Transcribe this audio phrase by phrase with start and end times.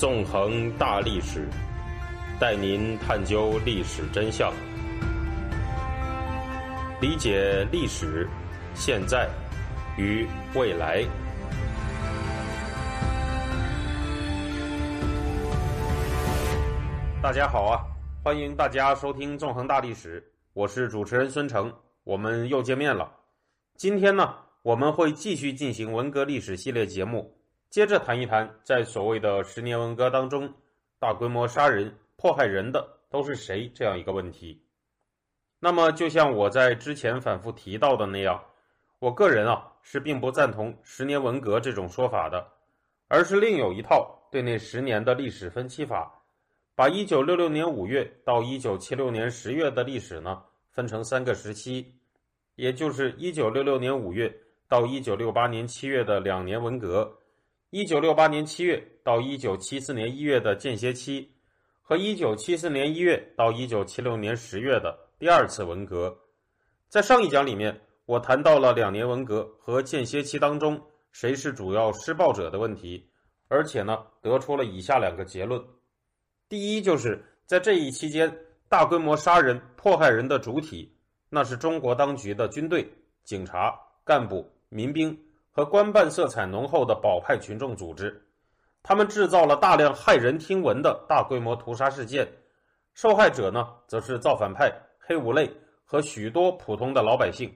[0.00, 1.46] 纵横大历史，
[2.40, 4.50] 带您探究历史真相，
[7.02, 8.26] 理解历史、
[8.74, 9.28] 现在
[9.98, 11.04] 与未来。
[17.22, 17.84] 大家好啊，
[18.24, 20.18] 欢迎大家收听《纵横大历史》，
[20.54, 21.70] 我是主持人孙成，
[22.04, 23.06] 我们又见面了。
[23.76, 27.36] 今天呢，我们会继续进行文革历史系列节目。
[27.70, 30.52] 接着谈一谈，在所谓的十年文革当中，
[30.98, 34.60] 大规模杀人、迫害人的都是谁这样一个问题。
[35.60, 38.42] 那么，就像我在之前反复提到的那样，
[38.98, 42.44] 我个人啊是并不赞同十年文革这种说法的，
[43.06, 46.12] 而是另有一套对那十年的历史分期法，
[46.74, 51.94] 把一九六六年五月到一九七六年十月的历史呢分成三个时期，
[52.56, 54.34] 也就是一九六六年五月
[54.68, 57.16] 到一九六八年七月的两年文革。
[57.72, 61.30] 一九六八年七月到一九七四年一月的间歇期，
[61.80, 66.18] 和一九七四年一月到一九七六年十月的第二次文革，
[66.88, 73.08] 在上一讲里面，我谈到了两年文革和间歇期当中谁是主要施暴者的问题，
[73.46, 75.62] 而且呢，得出了以下两个结论：
[76.48, 78.36] 第一，就是在这一期间，
[78.68, 80.92] 大规模杀人、迫害人的主体，
[81.28, 85.16] 那是中国当局的军队、警察、干部、民兵。
[85.60, 88.18] 和官办色彩浓厚的保派群众组织，
[88.82, 92.26] 他们制造了大量骇人听闻的大规模屠杀事件，
[92.94, 95.52] 受害者呢，则是造反派、黑五类
[95.84, 97.54] 和许多普通的老百姓。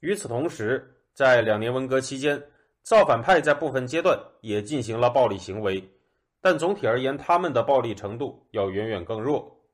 [0.00, 2.42] 与此同时，在两年文革期间，
[2.82, 5.80] 造反派在部分阶段也进行了暴力行为，
[6.40, 9.64] 但总体而言，他们的暴力程度要远远更弱。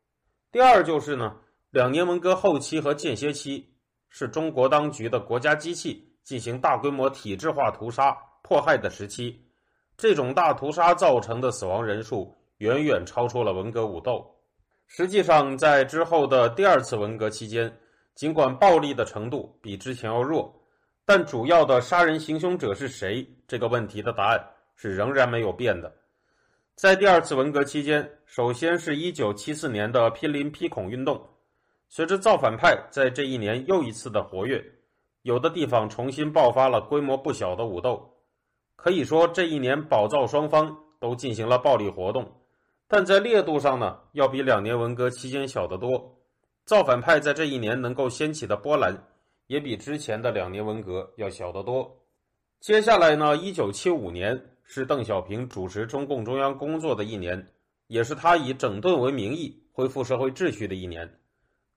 [0.52, 1.34] 第二就是呢，
[1.70, 3.74] 两年文革后期和间歇期
[4.10, 6.04] 是中国当局的国家机器。
[6.28, 9.40] 进行大规模体制化屠杀迫害的时期，
[9.96, 14.30] 这种大屠杀造成的死亡人数远远超出了文革武斗。
[14.86, 17.74] 实际上，在之后的第二次文革期间，
[18.14, 20.54] 尽管暴力的程度比之前要弱，
[21.06, 24.38] 但主要的杀人行凶者是谁这个问题的答案
[24.76, 25.90] 是仍然没有变的。
[26.74, 31.26] 在第二次文革期间，首先是一九七四年的批林批孔运动，
[31.88, 34.62] 随着造反派在这一年又一次的活跃。
[35.22, 38.14] 有的地方重新爆发了规模不小的武斗，
[38.76, 42.30] 可以说这一年保造双方都进行了暴力活动，
[42.86, 46.16] 但在烈度上呢，要比两年文革期间小得多。
[46.64, 48.96] 造反派在这一年能够掀起的波澜，
[49.46, 51.96] 也比之前的两年文革要小得多。
[52.60, 57.52] 接下来呢，一九七五年是邓小平主持中共中央工作的一年，
[57.86, 61.18] 也是他以整顿为名义恢复社会秩序的一年。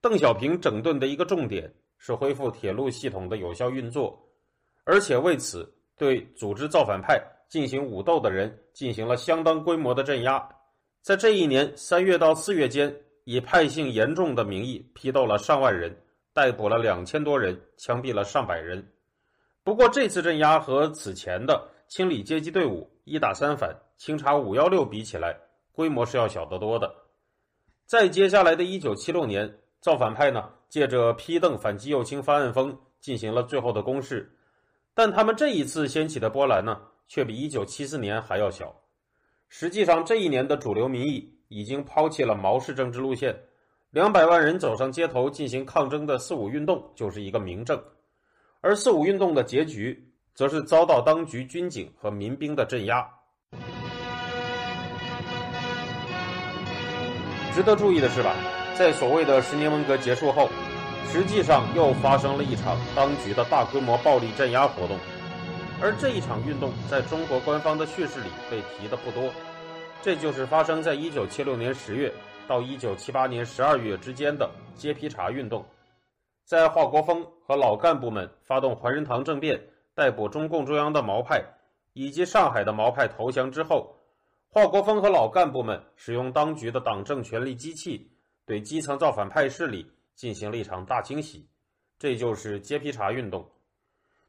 [0.01, 1.73] 邓小平整顿的一个重点。
[2.03, 4.19] 是恢复铁路系统的有效运作，
[4.85, 10.49] 而且为此对组织造反派进行武斗的人进行了相当规模的镇压。
[11.03, 12.91] 在这一年三月到四月间，
[13.23, 15.95] 以派性严重的名义批斗了上万人，
[16.33, 18.83] 逮捕了两千多人，枪毙了上百人。
[19.63, 25.37] 不过，这次镇压和此前的清理阶级队伍、一打三反、清查五幺六比起来，
[25.71, 26.91] 规模是要小得多的。
[27.85, 29.55] 在接下来的一九七六年。
[29.81, 34.33] 造反派呢，借着批邓反击右倾翻案风，进行了最后的攻势，
[34.93, 38.73] 但他们这一次掀起的波澜呢，却比一九七四年还要小。
[39.49, 43.37] 实际上，这一年的主流民意已经抛弃了毛氏政治路线，
[43.89, 47.77] 两百万人走上街头进行抗争的四五运动就是一个明证，
[48.61, 53.05] 而四五运动的结局，则是遭到当局军警和民兵的镇压。
[57.53, 58.33] 值得注意的是吧？
[58.81, 60.49] 在所谓的十年文革结束后，
[61.05, 64.97] 实际上又发生了一场当局的大规模暴力镇压活动，
[65.79, 69.31] 而这一场运动在中国官方的叙事里被提的不多。
[70.01, 72.11] 这就是发生在一九七六年十月
[72.47, 75.63] 到一九七八年十二月之间的揭批查运动。
[76.43, 79.61] 在华国锋和老干部们发动怀仁堂政变、
[79.93, 81.43] 逮捕中共中央的毛派
[81.93, 83.95] 以及上海的毛派投降之后，
[84.49, 88.07] 华国锋和老干部们使用当局的党政权力机器。
[88.51, 91.47] 对基层造反派势力进行了一场大清洗，
[91.97, 93.49] 这就是揭批查运动。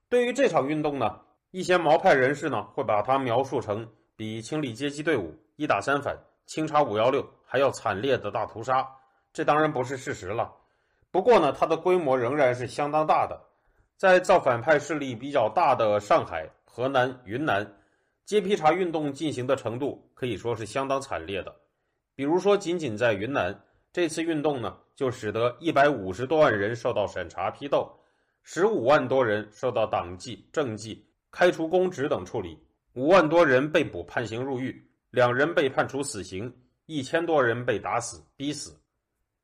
[0.09, 1.19] 对于这场运动呢，
[1.51, 3.85] 一些毛派人士呢会把它描述成
[4.15, 6.17] 比清理阶级队伍、一打三反、
[6.47, 8.89] 清查五幺六还要惨烈的大屠杀。
[9.33, 10.55] 这当然不是事实了。
[11.11, 13.37] 不过呢，它的规模仍然是相当大的。
[13.97, 17.69] 在造反派势力比较大的上海、河南、云南，
[18.25, 21.53] 揭批查运动进行的程度可以说是相当惨烈的。
[22.15, 23.61] 比如说，仅仅在云南。
[23.93, 27.93] 这次运动呢，就使得一百五十多万人受到审查批斗，
[28.43, 32.59] 十五万多人受到党纪、政纪、开除公职等处理，
[32.95, 36.51] 五万多人被捕判刑入狱，两人被判处死刑，
[36.87, 38.75] 一千多人被打死、逼死。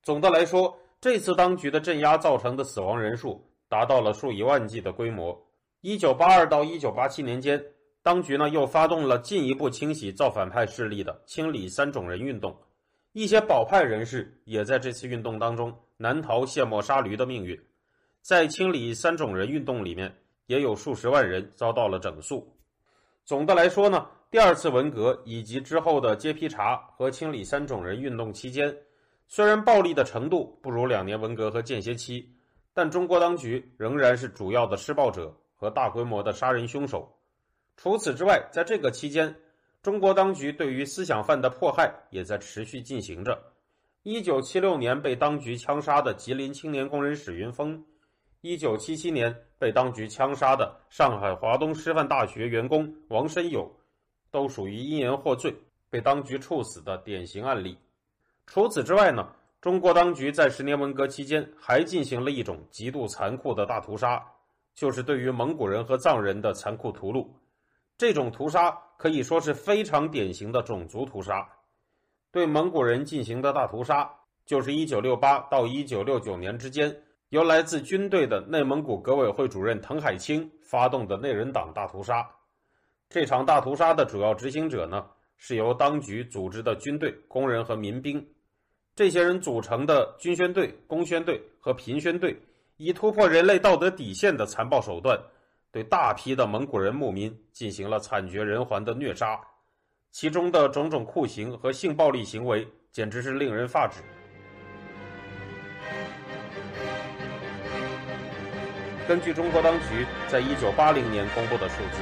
[0.03, 5.39] 总的来说，这次当局的镇压造成的死亡人数达到了数以万计的规模。
[5.83, 7.63] 一九八二到一九八七年间，
[8.03, 12.59] 当局呢又发动了进一步清洗造反派势力的“清理三种人”运动，
[13.19, 17.61] 一些保派人士也在这次运动当中难逃卸磨杀驴的命运。
[18.23, 20.17] 在清理三种人运动里面，
[20.47, 22.57] 也有数十万人遭到了整肃。
[23.25, 28.73] 总的来说呢，第二次文革以及之后的揭批查和清理三种人运动期间，
[29.27, 32.33] 虽然暴力的程度不如两年文革和间歇期，
[32.73, 37.19] 但中国当局仍然是主要的施暴者和大规模的杀人凶手。
[37.77, 39.35] 除此之外，在这个期间，
[39.83, 43.41] 中国当局对于思想犯的迫害也在持续进行着。
[44.03, 47.85] 一九七六年被当局枪杀的吉林青年工人史云峰。
[48.41, 53.71] 一九七七年被当局枪杀的上海华东师范大学员工王申友，
[54.31, 55.55] 都属于因言获罪
[55.91, 57.77] 被当局处死的典型案例。
[58.47, 59.29] 除此之外呢，
[59.61, 64.25] 中国当局在十年文革期间还进行了一种极度残酷的大屠杀，
[64.75, 67.27] 就是对于蒙古人和藏人的残酷屠戮。
[67.99, 71.47] 这种屠杀可以说是非常典型的种族屠杀。
[72.31, 74.09] 对蒙古人进行的大屠杀，
[74.47, 76.97] 就是一九六八到一九六九年之间。
[77.31, 82.27] 由来自军队的内蒙古革委会主任滕海清发动的内人党大屠杀，
[83.11, 85.05] 这场大屠杀的主要执行者呢，
[85.37, 88.25] 是由当局组织的军队、工人和民兵。
[88.95, 92.35] 这些人组成的军宣队、工宣队和平宣队，
[92.79, 95.21] 以突破人类道德底线的残暴手段，
[95.71, 99.39] 对大批的蒙古人牧民进行了惨绝人寰的虐杀，
[100.11, 104.01] 其中的种种酷刑和性暴力行为，简直是令人发指。
[109.07, 112.01] 根据中国当局在一九八零年公布的数字，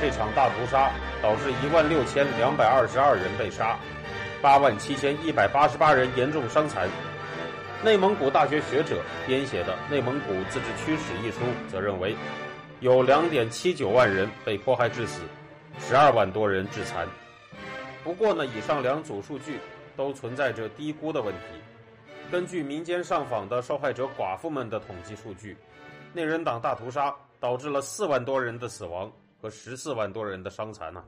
[0.00, 0.90] 这场大屠杀
[1.22, 3.78] 导致一万六千两百二十二人被杀，
[4.42, 6.88] 八万七千一百八十八人严重伤残。
[7.84, 12.16] 内蒙古大学学者编写的《内蒙古自治区史》一书则认为，
[12.80, 15.22] 有两点七九万人被迫害致死，
[15.78, 17.08] 十二万多人致残。
[18.04, 19.58] 不过呢，以上两组数据
[19.96, 21.40] 都存在着低估的问题。
[22.30, 25.56] 根据民间上访的受害者寡妇们的统计数据。
[26.12, 31.04] 内人党大屠杀导致了四万多人的死亡和十四万多人的伤残呢。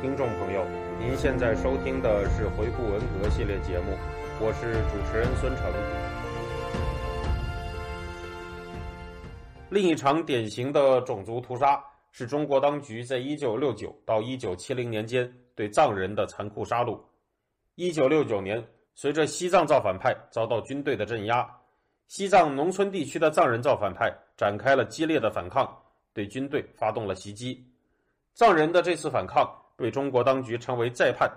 [0.00, 0.66] 听众朋友，
[0.98, 3.96] 您现在收听的是回顾文革系列节目，
[4.40, 6.21] 我是主持人孙成。
[9.72, 17.00] 另一场典型的种族屠杀是中国当局在一九六九到一九七零年间对藏人的残酷杀戮。
[17.76, 18.62] 一九六九年，
[18.94, 21.50] 随着西藏造反派遭到军队的镇压。
[22.06, 25.66] 西藏农村地区的藏人造反派展开了激烈的反抗，
[26.12, 27.66] 对军队发动了袭击。
[28.34, 31.32] 藏人的这次反抗被中国当局称为“再叛”。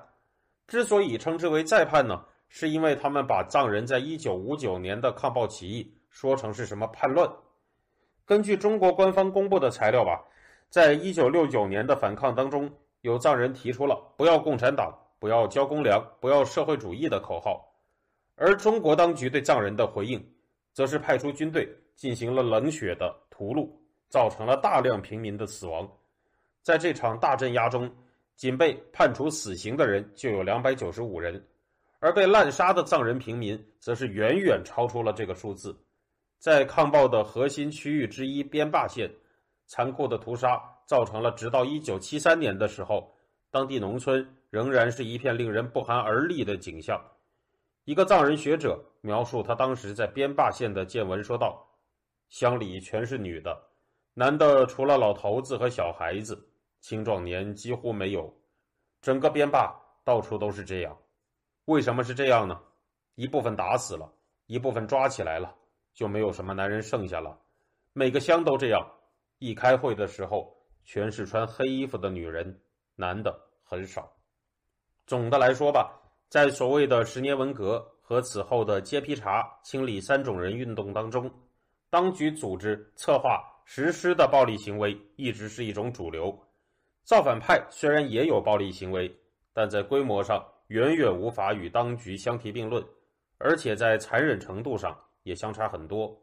[0.68, 7.26] 之所以称之为“再叛”呢，是因为他们把藏人在一九五九年的抗暴起义说成是什么叛乱。
[8.26, 10.24] 根据中国官方公布的材料吧，
[10.70, 12.70] 在一九六九年的反抗当中，
[13.02, 17.66] 有藏人提出了“不要共产党，不要交公粮，不要社会主义”的口号，
[18.36, 20.24] 而中国当局对藏人的回应。
[20.74, 23.66] 则是派出军队进行了冷血的屠戮，
[24.10, 25.90] 造成了大量平民的死亡。
[26.62, 27.90] 在这场大镇压中，
[28.36, 31.42] 仅被判处死刑的人就有两百九十五人，
[32.00, 35.74] 而被滥杀的藏人平民则是远远超出了这个数字。
[36.46, 39.10] 在抗暴的核心区域之一边坝县，
[39.66, 43.12] 残酷的屠杀造成了直到一九七三年的时候，
[43.50, 47.04] 当地农村仍然是一片令人不寒而栗的景象。
[47.86, 51.68] 一个藏人学者描述他当时在边坝县的见闻说道
[52.30, 53.60] ：“乡里全是女的，
[54.14, 56.48] 男的除了老头子和小孩子，
[56.80, 58.32] 青壮年几乎没有。
[59.02, 60.96] 整个边坝到处都是这样。
[61.66, 62.62] 为什么是这样呢？
[63.16, 64.14] 一部分打死了，
[64.46, 65.52] 一部分抓起来了，
[65.96, 67.36] 就没有什么男人剩下了。
[67.94, 68.88] 每个乡都这样。
[69.40, 72.62] 一开会的时候，全是穿黑衣服的女人，
[72.96, 74.08] 男的很少。
[75.08, 81.32] 总的来说吧。”在所谓的十年文革和此后的揭批查、清理三种人运动当中，
[81.90, 86.38] 当局组织、策划、实施的暴力行为一直是一种主流。
[87.04, 89.16] 造反派虽然也有暴力行为，
[89.54, 92.84] 但在规模上远远无法与当局相提并论，
[93.38, 96.18] 而且在残忍程度上也相差很多。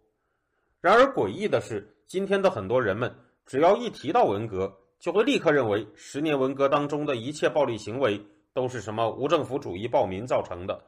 [0.80, 8.18] 然而诡异的是，今天的很多人们只要一提到文革，就会立刻认为十年文革当中的一切暴力行为。
[8.54, 10.78] 都是什么无政府主义暴民造成的，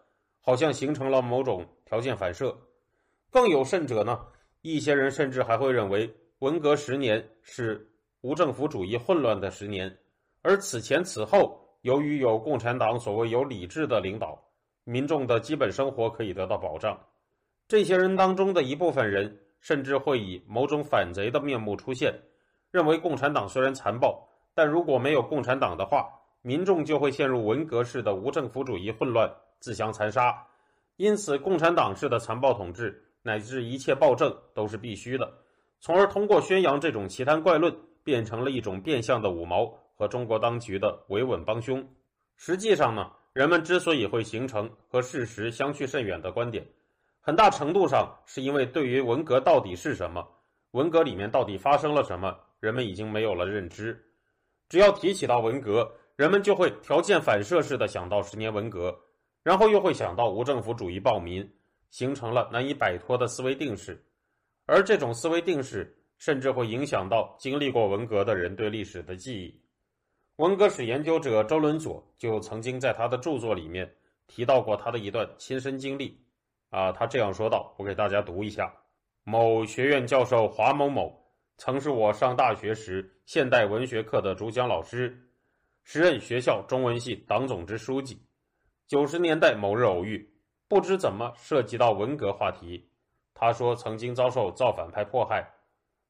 [0.43, 2.55] 好像形成了某种条件反射。
[3.31, 4.21] 更有甚者呢，
[4.61, 7.91] 一些人甚至还会认为文革十年是
[8.21, 9.99] 无政府主义混乱的十年，
[10.43, 14.39] 而此前此后，由于有共产党所谓有理智的领导，
[14.85, 17.01] 民众的基本生活可以得到保障。
[17.67, 22.15] 这些人当中的一部分人，甚至会以某种反贼的面目出现，
[22.71, 26.07] 认为共产党虽然残暴，但如果没有共产党的话，
[26.43, 29.31] 民众就会陷入文革式的无政府主义混乱，
[29.61, 30.47] 自相残杀。
[30.97, 35.33] 因此，共产党式的残暴统治乃至一切暴政都是必须的，
[35.81, 39.67] 从而通过宣扬这种奇谈怪论，变成了一种变相的五毛
[39.97, 41.83] 和中国当局的维稳帮凶。
[42.37, 46.67] 实际上呢，人们之所以会形成和事实相去甚远的观点，
[47.27, 50.23] 很大程度上是因为对于文革到底是什么，
[50.73, 53.99] 文革里面到底发生了什么，人们已经没有了认知。
[54.69, 58.95] 只要提起到文革，人们就会条件反射式的想到十年文革。
[59.43, 61.47] 然后又会想到无政府主义暴民，
[61.91, 64.03] 形成了难以摆脱的思维定式，
[64.67, 69.61] 而这种思维定式甚至会影响到经历过文革的人对历史的记忆。
[70.37, 73.91] 文革史研究者周伦佐就曾经在他的著作里面
[74.27, 76.19] 提到过他的一段亲身经历，
[76.75, 78.75] 啊，他这样说道：“我给大家读一下。
[79.23, 81.25] 某学院教授华某某，
[81.57, 85.17] 曾是我上大学时现代文学课的主讲老师，
[85.85, 88.21] 时任学校中文系党总支书记。”
[88.89, 90.29] 九十年代某日偶遇，
[90.67, 92.91] 不知怎么涉及到文革话题。
[93.35, 95.49] 他说曾经遭受造反派迫害，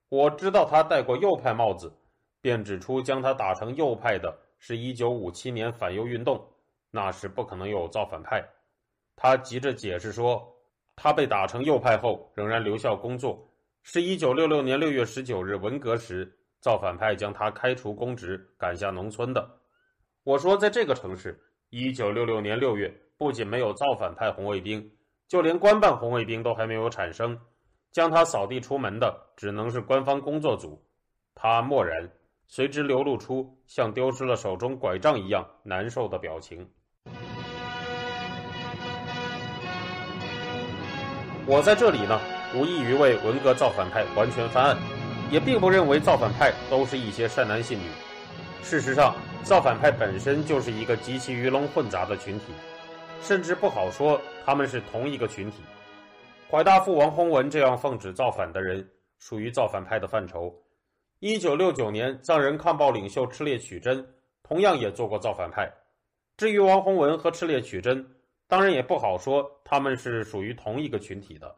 [0.09, 1.93] 我知道他戴过右派帽子，
[2.41, 6.43] 便指出将他打成右派的是一九五七年反右运动，
[6.91, 8.43] 那时不可能有造反派。
[9.15, 10.54] 他急着解释说，
[10.97, 13.47] 他被打成右派后仍然留校工作，
[13.83, 19.49] 是一九六六年六月十九日文革时造反派将他开除公职，赶下农村的。
[20.23, 21.41] 我说在这个城市。
[21.71, 24.93] 一九六六年六月，不仅没有造反派红卫兵，
[25.27, 27.37] 就连官办红卫兵都还没有产生，
[27.91, 30.81] 将他扫地出门的只能是官方工作组。
[31.35, 32.09] 他默然，
[32.47, 36.65] 随之流露出像丢失了手中拐杖一样难受的表情。
[41.47, 42.19] 我在这里呢，
[42.55, 44.79] 无异于为文革造反派完全翻案，
[45.31, 47.85] 也并不认为造反派都是一些善男信女。
[48.63, 52.47] 事实上，造反派本身就是一个极其鱼龙混杂的群体，
[53.21, 55.59] 甚至不好说他们是同一个群体。
[56.51, 58.83] 怀大富王洪文这样奉旨造反的人，
[59.19, 60.51] 属于造反派的范畴。
[61.21, 64.03] 一九六九年藏人抗暴领袖赤烈曲珍，
[64.43, 65.71] 同样也做过造反派。
[66.39, 68.03] 至于王洪文和赤烈曲珍，
[68.55, 71.53] 当然也不好说他们是属于同一个群体的。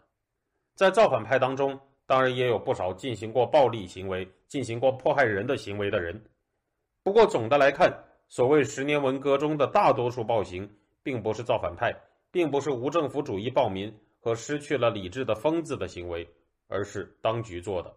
[0.75, 6.19] 在造反派当中，当然也有不少进行过暴力行为、进行过迫害人的行为的人。
[7.03, 7.93] 不过总的来看，
[8.29, 10.67] 所谓十年文革中的大多数暴行，
[11.03, 11.95] 并不是造反派，
[12.31, 16.27] 并不是无政府主义暴民和失去了理智的疯子的行为，
[16.67, 17.95] 而是当局做的。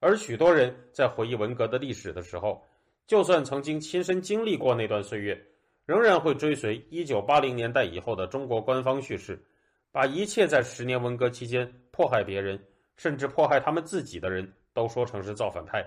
[0.00, 2.66] 而许多人在回忆文革的历史的时候，
[3.06, 5.40] 就算曾经亲身经历过那段岁月，
[5.88, 9.42] 仍然会追随一九八零年代以后的中国官方叙事，
[9.90, 12.62] 把一切在十年文革期间迫害别人，
[12.98, 15.82] 甚至迫害他们自己的人都说成是造反派，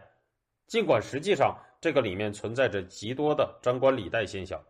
[0.66, 1.56] 尽管实际上。
[1.80, 4.64] 这个里面存在着极多的张冠李戴现象。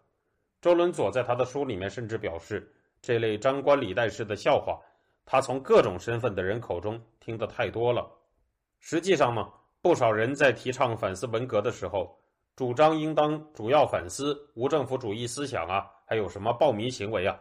[0.62, 4.80] 周伦佐在他的书里面甚至表示，这类张冠李戴式的笑话，
[5.26, 8.10] 他从各种身份的人口中听得太多了。
[8.80, 9.46] 实际上呢，
[9.82, 12.18] 不少人在提倡反思文革的时候，
[12.56, 17.38] 主张应当主要反思无政府主义思想啊，还有什么暴民行为啊，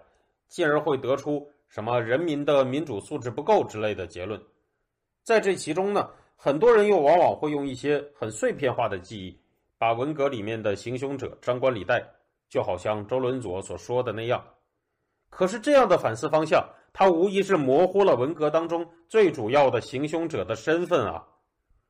[0.48, 4.40] 进而会得出什么人民的民主素质不够之类的结论。
[5.22, 9.38] 在这其中呢，很多人又往往会用一些很碎片化的记忆。
[9.76, 12.06] 把文革里面的行凶者张冠李戴，
[12.50, 14.44] 就好像周伦佐所说的那样。
[15.30, 16.62] 可是这样的反思方向，
[16.92, 21.26] 它无疑是模糊了文革当中最主要的行凶者的身份啊！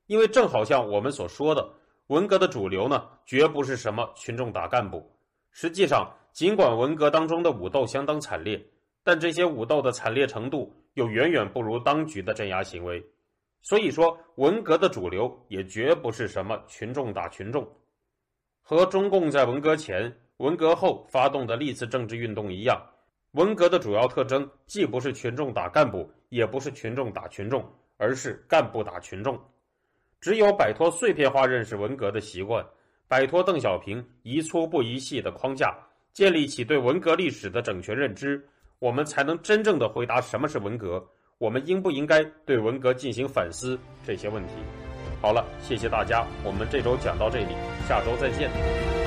[0.07, 1.69] 因为正好像我们所说的，
[2.11, 5.09] 文革的主流呢，绝不是什么群众打干部。
[5.53, 8.61] 实际上，尽管文革当中的武斗相当惨烈，
[9.05, 13.01] 但这些武斗的惨烈程度又远远不如当局的镇压行为。
[13.63, 17.65] 所以说，文革的主流也绝不是什么群众打群众。
[18.61, 22.77] 和中共在文革前、文革后发动的历次政治运动一样，
[23.35, 27.65] 文革的主要特征既不是群众打干部，也不是群众打群众，
[27.99, 29.41] 而是干部打群众。
[30.21, 32.65] 只有摆脱碎片化认识文革的习惯，
[33.09, 35.75] 摆脱邓小平一粗不一细的框架，
[36.13, 38.47] 建立起对文革历史的整全认知，
[38.79, 41.03] 我们才能真正的回答什么是文革，
[41.39, 44.53] 我们应不应该对文革进行反思这些问题。
[45.23, 47.55] 好了，谢谢大家，我们这周讲到这里，
[47.89, 49.00] 下周再见。